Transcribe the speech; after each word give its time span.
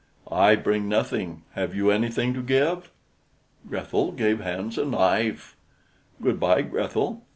"I 0.31 0.55
bring 0.55 0.89
nothing. 0.89 1.43
Have 1.53 1.75
you 1.75 1.91
anything 1.91 2.33
to 2.33 2.41
give?" 2.41 2.89
Grethel 3.69 4.11
gave 4.13 4.39
Hans 4.39 4.79
a 4.79 4.85
knife. 4.85 5.55
"Good 6.19 6.39
by, 6.39 6.63
Grethel." 6.63 7.21